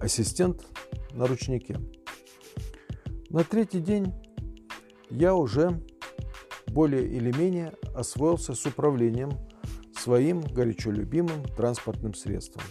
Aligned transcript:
Ассистент 0.00 0.66
на 1.12 1.26
ручнике. 1.26 1.78
На 3.30 3.44
третий 3.44 3.80
день 3.80 4.12
я 5.10 5.34
уже 5.34 5.80
более 6.66 7.06
или 7.06 7.36
менее 7.36 7.72
освоился 7.94 8.54
с 8.54 8.66
управлением 8.66 9.30
своим 9.96 10.40
горячо 10.40 10.90
любимым 10.90 11.44
транспортным 11.44 12.14
средством. 12.14 12.64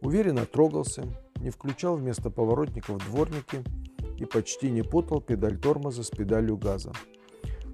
Уверенно 0.00 0.46
трогался, 0.46 1.04
не 1.36 1.50
включал 1.50 1.96
вместо 1.96 2.30
поворотников 2.30 2.98
дворники 3.06 3.62
и 4.18 4.24
почти 4.24 4.70
не 4.70 4.82
путал 4.82 5.20
педаль 5.20 5.58
тормоза 5.58 6.02
с 6.02 6.10
педалью 6.10 6.56
газа. 6.56 6.92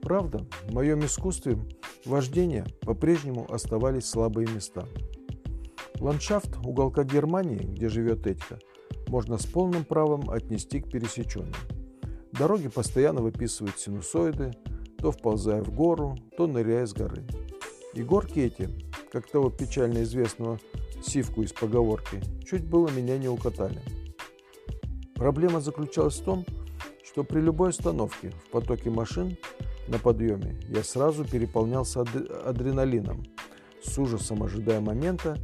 Правда, 0.03 0.47
в 0.69 0.75
моем 0.75 1.05
искусстве 1.05 1.59
вождения 2.05 2.67
по-прежнему 2.83 3.51
оставались 3.51 4.07
слабые 4.07 4.49
места. 4.49 4.87
Ландшафт 6.01 6.57
уголка 6.65 7.05
Германии, 7.05 7.59
где 7.59 7.89
живет 7.89 8.27
Этька, 8.27 8.59
можно 9.09 9.39
с 9.39 9.47
полным 9.47 9.85
правом 9.85 10.31
отнести 10.31 10.81
к 10.81 10.91
пересеченным. 10.91 11.55
Дороги 12.33 12.69
постоянно 12.69 13.23
выписывают 13.23 13.79
синусоиды, 13.79 14.53
то 14.99 15.11
вползая 15.11 15.63
в 15.63 15.75
гору, 15.75 16.17
то 16.37 16.47
ныряя 16.47 16.87
с 16.87 16.93
горы. 16.93 17.25
И 17.95 18.03
горки 18.03 18.41
эти, 18.41 18.69
как 19.11 19.27
того 19.29 19.51
печально 19.51 20.03
известного 20.03 20.59
сивку 21.03 21.43
из 21.43 21.53
поговорки, 21.53 22.21
чуть 22.45 22.65
было 22.65 22.91
меня 22.91 23.17
не 23.17 23.29
укатали. 23.29 23.81
Проблема 25.15 25.61
заключалась 25.61 26.19
в 26.19 26.25
том, 26.25 26.45
что 27.05 27.25
при 27.25 27.41
любой 27.41 27.71
остановке 27.71 28.31
в 28.31 28.51
потоке 28.51 28.91
машин 28.91 29.39
на 29.89 29.99
подъеме 29.99 30.61
я 30.69 30.83
сразу 30.83 31.25
переполнялся 31.25 32.05
адреналином, 32.45 33.25
с 33.83 33.97
ужасом 33.99 34.43
ожидая 34.43 34.81
момента, 34.81 35.39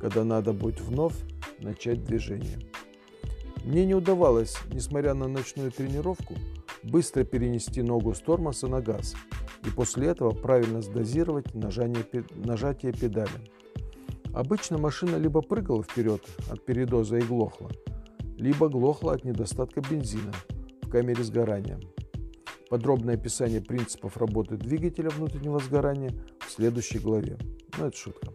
когда 0.00 0.24
надо 0.24 0.52
будет 0.52 0.80
вновь 0.80 1.14
начать 1.60 2.04
движение. 2.04 2.58
Мне 3.64 3.84
не 3.84 3.94
удавалось, 3.94 4.56
несмотря 4.72 5.14
на 5.14 5.26
ночную 5.26 5.72
тренировку, 5.72 6.34
быстро 6.84 7.24
перенести 7.24 7.82
ногу 7.82 8.14
с 8.14 8.20
тормоза 8.20 8.68
на 8.68 8.80
газ 8.80 9.16
и 9.64 9.70
после 9.70 10.08
этого 10.08 10.30
правильно 10.30 10.80
сдозировать 10.80 11.54
нажание, 11.54 12.04
нажатие 12.34 12.92
педали. 12.92 13.50
Обычно 14.32 14.78
машина 14.78 15.16
либо 15.16 15.40
прыгала 15.40 15.82
вперед 15.82 16.22
от 16.50 16.64
передоза 16.64 17.18
и 17.18 17.22
глохла, 17.22 17.70
либо 18.36 18.68
глохла 18.68 19.14
от 19.14 19.24
недостатка 19.24 19.80
бензина 19.80 20.32
в 20.82 20.88
камере 20.88 21.24
сгорания. 21.24 21.80
Подробное 22.68 23.14
описание 23.14 23.60
принципов 23.60 24.16
работы 24.16 24.56
двигателя 24.56 25.10
внутреннего 25.10 25.58
сгорания 25.58 26.12
в 26.46 26.50
следующей 26.50 26.98
главе. 26.98 27.38
Ну, 27.78 27.86
это 27.86 27.96
шутка. 27.96 28.32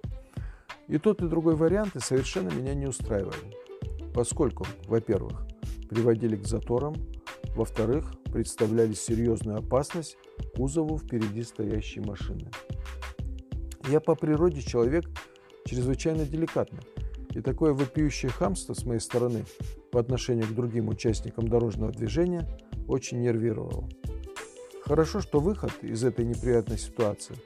И 0.92 0.98
тот, 0.98 1.22
и 1.22 1.28
другой 1.28 1.56
варианты 1.56 2.02
совершенно 2.02 2.50
меня 2.50 2.74
не 2.74 2.86
устраивали, 2.86 3.56
поскольку, 4.14 4.68
во-первых, 4.88 5.48
приводили 5.90 6.36
к 6.36 6.46
заторам, 6.46 6.96
во-вторых, 7.56 8.12
представляли 8.26 8.92
серьезную 8.92 9.60
опасность 9.60 10.18
кузову 10.54 10.98
впереди 10.98 11.44
стоящей 11.44 12.02
машины. 12.02 12.52
Я 13.88 14.02
по 14.02 14.16
природе 14.16 14.62
человек 14.62 15.06
чрезвычайно 15.66 16.26
деликатный, 16.26 16.84
и 17.34 17.40
такое 17.40 17.72
вопиющее 17.72 18.30
хамство 18.30 18.74
с 18.74 18.86
моей 18.86 19.00
стороны 19.00 19.46
по 19.94 20.00
отношению 20.02 20.48
к 20.48 20.56
другим 20.56 20.90
участникам 20.90 21.48
дорожного 21.48 21.94
движения 21.94 22.46
очень 22.90 23.22
нервировало. 23.22 23.88
Хорошо, 24.84 25.22
что 25.22 25.40
выход 25.40 25.72
из 25.82 26.04
этой 26.04 26.26
неприятной 26.26 26.78
ситуации 26.78 27.38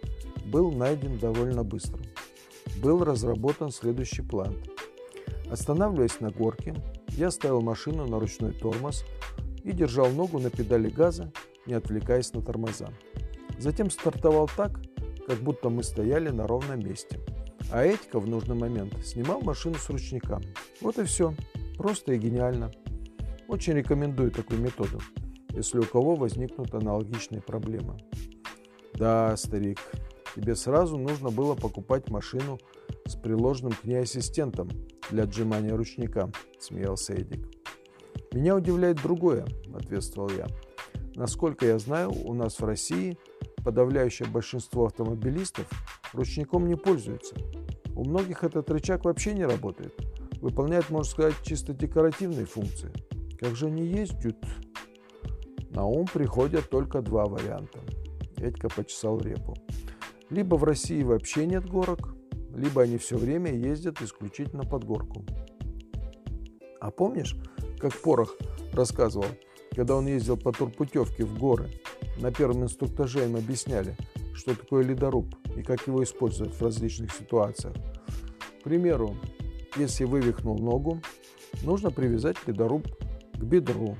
был 0.45 0.71
найден 0.71 1.19
довольно 1.19 1.63
быстро. 1.63 1.99
Был 2.85 3.03
разработан 3.03 3.71
следующий 3.71 4.21
план. 4.21 4.53
Останавливаясь 5.49 6.19
на 6.19 6.29
горке, 6.29 6.75
я 7.17 7.31
ставил 7.31 7.61
машину 7.61 8.05
на 8.05 8.19
ручной 8.19 8.53
тормоз 8.53 9.03
и 9.63 9.71
держал 9.71 10.11
ногу 10.11 10.37
на 10.37 10.51
педали 10.51 10.87
газа, 10.87 11.31
не 11.65 11.73
отвлекаясь 11.73 12.31
на 12.33 12.43
тормоза. 12.43 12.89
Затем 13.57 13.89
стартовал 13.89 14.47
так, 14.55 14.79
как 15.25 15.39
будто 15.39 15.69
мы 15.69 15.81
стояли 15.81 16.29
на 16.29 16.45
ровном 16.45 16.79
месте. 16.79 17.19
А 17.71 17.83
Этика 17.83 18.19
в 18.19 18.27
нужный 18.27 18.55
момент 18.55 18.93
снимал 19.03 19.41
машину 19.41 19.77
с 19.77 19.89
ручника. 19.89 20.39
Вот 20.79 20.99
и 20.99 21.05
все. 21.05 21.33
Просто 21.79 22.13
и 22.13 22.19
гениально. 22.19 22.69
Очень 23.47 23.73
рекомендую 23.73 24.29
такую 24.29 24.61
методу, 24.61 24.99
если 25.49 25.79
у 25.79 25.85
кого 25.85 26.15
возникнут 26.15 26.75
аналогичные 26.75 27.41
проблемы. 27.41 27.97
Да, 28.93 29.35
старик, 29.37 29.79
тебе 30.35 30.55
сразу 30.55 30.97
нужно 30.97 31.29
было 31.29 31.55
покупать 31.55 32.09
машину 32.09 32.59
с 33.05 33.15
приложенным 33.15 33.71
к 33.73 33.85
ней 33.85 34.01
ассистентом 34.01 34.69
для 35.09 35.23
отжимания 35.23 35.75
ручника, 35.75 36.31
смеялся 36.59 37.13
Эдик. 37.13 37.47
Меня 38.33 38.55
удивляет 38.55 39.01
другое, 39.01 39.45
ответствовал 39.73 40.29
я. 40.29 40.47
Насколько 41.15 41.65
я 41.65 41.79
знаю, 41.79 42.11
у 42.11 42.33
нас 42.33 42.59
в 42.59 42.65
России 42.65 43.17
подавляющее 43.63 44.27
большинство 44.27 44.85
автомобилистов 44.85 45.67
ручником 46.13 46.67
не 46.67 46.75
пользуются. 46.75 47.35
У 47.95 48.03
многих 48.03 48.43
этот 48.43 48.69
рычаг 48.69 49.05
вообще 49.05 49.33
не 49.33 49.45
работает. 49.45 49.93
Выполняет, 50.41 50.89
можно 50.89 51.09
сказать, 51.09 51.35
чисто 51.43 51.73
декоративные 51.73 52.45
функции. 52.45 52.91
Как 53.39 53.55
же 53.55 53.67
они 53.67 53.85
ездят? 53.85 54.37
На 55.69 55.85
ум 55.85 56.05
приходят 56.05 56.69
только 56.69 57.01
два 57.01 57.25
варианта. 57.25 57.79
Этька 58.37 58.67
почесал 58.69 59.19
репу. 59.19 59.55
Либо 60.29 60.55
в 60.55 60.63
России 60.63 61.03
вообще 61.03 61.45
нет 61.45 61.67
горок, 61.69 62.15
либо 62.55 62.81
они 62.81 62.97
все 62.97 63.17
время 63.17 63.53
ездят 63.53 64.01
исключительно 64.01 64.63
под 64.63 64.83
горку. 64.83 65.25
А 66.79 66.91
помнишь, 66.91 67.35
как 67.79 67.93
Порох 68.01 68.35
рассказывал, 68.73 69.27
когда 69.75 69.95
он 69.95 70.07
ездил 70.07 70.37
по 70.37 70.51
турпутевке 70.51 71.25
в 71.25 71.37
горы. 71.37 71.69
На 72.17 72.31
первом 72.31 72.63
инструктаже 72.63 73.25
им 73.25 73.35
объясняли, 73.35 73.97
что 74.33 74.55
такое 74.55 74.83
ледоруб 74.83 75.35
и 75.55 75.61
как 75.61 75.85
его 75.87 76.03
использовать 76.03 76.53
в 76.53 76.61
различных 76.61 77.11
ситуациях. 77.11 77.75
К 78.59 78.63
примеру, 78.63 79.15
если 79.75 80.05
вывихнул 80.05 80.57
ногу, 80.57 81.01
нужно 81.63 81.91
привязать 81.91 82.37
ледоруб 82.47 82.87
к 83.33 83.43
бедру. 83.43 83.97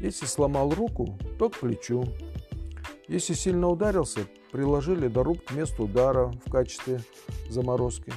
Если 0.00 0.26
сломал 0.26 0.70
руку, 0.70 1.18
то 1.38 1.48
к 1.48 1.58
плечу. 1.58 2.04
Если 3.06 3.34
сильно 3.34 3.68
ударился, 3.68 4.20
приложи 4.52 4.94
ледоруб 4.94 5.44
к 5.44 5.52
месту 5.52 5.84
удара 5.84 6.32
в 6.44 6.50
качестве 6.50 7.00
заморозки. 7.48 8.12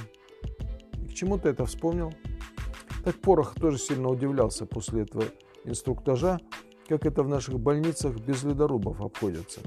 И 1.02 1.08
к 1.08 1.14
чему 1.14 1.38
ты 1.38 1.50
это 1.50 1.66
вспомнил? 1.66 2.12
Так 3.04 3.16
Порох 3.20 3.54
тоже 3.54 3.78
сильно 3.78 4.08
удивлялся 4.08 4.64
после 4.66 5.02
этого 5.02 5.24
инструктажа, 5.64 6.38
как 6.88 7.06
это 7.06 7.22
в 7.22 7.28
наших 7.28 7.58
больницах 7.58 8.18
без 8.20 8.42
ледорубов 8.44 9.00
обходятся. 9.00 9.60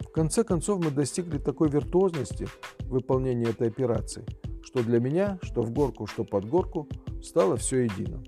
В 0.00 0.10
конце 0.12 0.44
концов 0.44 0.82
мы 0.82 0.90
достигли 0.90 1.38
такой 1.38 1.68
виртуозности 1.68 2.48
в 2.80 2.88
выполнении 2.88 3.48
этой 3.48 3.68
операции, 3.68 4.24
что 4.62 4.82
для 4.82 4.98
меня, 5.00 5.38
что 5.42 5.62
в 5.62 5.70
горку, 5.72 6.06
что 6.06 6.24
под 6.24 6.48
горку, 6.48 6.88
стало 7.22 7.56
все 7.56 7.80
едино. 7.80 8.22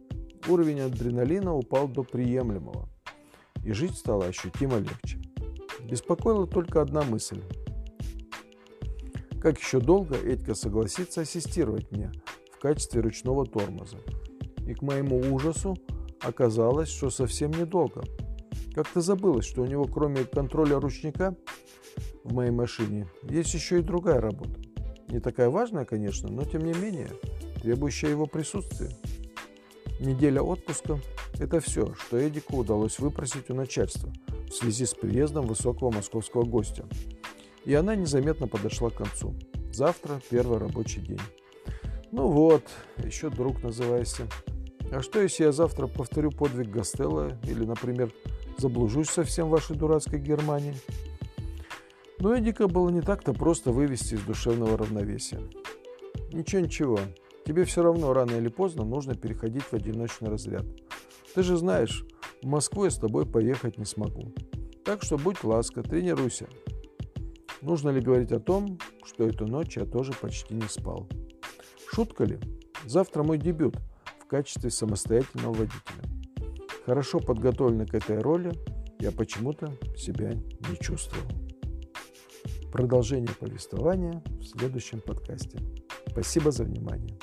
Уровень 0.49 0.81
адреналина 0.81 1.55
упал 1.55 1.89
до 1.89 2.03
приемлемого, 2.03 2.89
и 3.65 3.73
жить 3.73 3.97
стало 3.97 4.27
ощутимо 4.27 4.79
легче. 4.79 5.21
Беспокоила 5.89 6.47
только 6.47 6.83
одна 6.83 7.03
мысль. 7.03 7.43
Как 9.41 9.59
еще 9.59 9.81
долго 9.81 10.17
Этька 10.17 10.55
согласится 10.55 11.23
ассистировать 11.23 11.91
мне– 11.91 12.13
в 12.59 12.61
качестве 12.61 13.01
ручного 13.01 13.47
тормоза. 13.47 13.99
И 14.67 14.75
к 14.75 14.83
моему 14.83 15.21
ужасу 15.33 15.77
оказалось, 16.21 16.89
что 16.89 17.09
совсем 17.09 17.53
недолго. 17.53 18.03
Как-то 18.75 19.01
забылось, 19.01 19.47
что 19.47 19.63
у 19.63 19.67
него 19.67 19.85
кроме 19.85 20.25
контроля 20.25 20.81
ручника 20.81 21.37
в 22.25 22.35
моей 22.35 22.51
машине 22.51 23.09
есть 23.23 23.55
еще 23.55 23.79
и 23.79 23.83
другая 23.83 24.21
работа. 24.21 24.61
Не 25.09 25.21
такая 25.21 25.51
важная, 25.51 25.85
конечно, 25.85 26.29
но 26.29 26.45
тем 26.45 26.65
не 26.65 26.73
менее 26.73 27.09
требующая 27.63 28.11
его 28.11 28.27
присутствия. 28.27 28.91
Неделя 30.01 30.43
отпуска– 30.43 30.99
это 31.39 31.61
все, 31.61 31.95
что 31.95 32.19
Эдику 32.27 32.57
удалось 32.57 32.99
выпросить 32.99 33.51
у 33.51 33.55
начальства 33.55 34.13
в 34.49 34.53
связи 34.53 34.87
с 34.87 34.95
приездом 34.95 35.47
высокого 35.47 35.91
московского 35.91 36.45
гостя. 36.45 36.85
И 37.65 37.75
она 37.75 37.95
незаметно 37.95 38.49
подошла 38.49 38.91
к 38.91 38.97
концу. 38.97 39.35
Завтра 39.73 40.21
первый 40.31 40.59
рабочий 40.59 41.01
день. 41.01 41.21
Ну 42.11 42.29
вот, 42.29 42.65
еще 43.05 43.31
друг 43.31 43.63
называйся. 43.63 44.27
А 44.91 45.03
что, 45.03 45.21
если 45.21 45.45
я 45.45 45.53
завтра 45.53 45.87
повторю 45.87 46.31
подвиг 46.31 46.71
Гастелла 46.71 47.39
или, 47.45 47.65
например, 47.65 48.11
заблужусь 48.57 49.11
совсем 49.11 49.49
в 49.49 49.51
вашей 49.51 49.77
дурацкой 49.77 50.19
Германии? 50.19 50.75
Но 52.19 52.37
Эдика 52.37 52.67
было 52.67 52.89
не 52.89 53.03
так-то 53.03 53.33
просто 53.33 53.71
вывести 53.71 54.15
из 54.15 54.23
душевного 54.23 54.77
равновесия. 54.79 55.41
Ничего-ничего, 56.33 56.99
тебе 57.47 57.65
все 57.65 57.83
равно 57.83 58.13
рано 58.13 58.33
или 58.33 58.49
поздно 58.49 58.85
нужно 58.85 59.15
переходить 59.15 59.63
в 59.63 59.75
одиночный 59.75 60.31
разряд. 60.31 60.65
Ты 61.35 61.43
же 61.43 61.57
знаешь, 61.57 62.05
в 62.43 62.47
Москву 62.47 62.85
я 62.85 62.91
с 62.91 62.99
тобой 62.99 63.27
поехать 63.27 63.79
не 63.79 63.85
смогу. 63.85 64.35
Так 64.85 65.03
что 65.03 65.19
будь 65.19 65.45
ласка, 65.45 65.83
тренируйся. 65.83 66.49
Нужно 67.61 67.91
ли 67.91 68.01
говорить 68.01 68.33
о 68.33 68.41
том, 68.41 68.79
что 69.05 69.27
эту 69.27 69.47
ночь 69.47 69.77
я 69.77 69.85
тоже 69.85 70.13
почти 70.13 70.55
не 70.55 70.69
спал? 70.69 71.09
Шутка 71.93 72.25
ли? 72.25 72.39
Завтра 72.87 73.23
мой 73.23 73.39
дебют 73.39 73.77
в 74.21 74.27
качестве 74.27 74.71
самостоятельного 74.71 75.53
водителя. 75.53 76.03
Хорошо 76.87 77.19
подготовленный 77.19 77.87
к 77.87 77.95
этой 77.95 78.19
роли, 78.19 78.53
я 79.01 79.13
почему-то 79.13 79.73
себя 79.97 80.33
не 80.33 80.79
чувствовал. 80.81 81.29
Продолжение 82.73 83.35
повествования 83.39 84.23
в 84.27 84.45
следующем 84.45 85.01
подкасте. 85.01 85.59
Спасибо 86.07 86.51
за 86.51 86.65
внимание. 86.65 87.19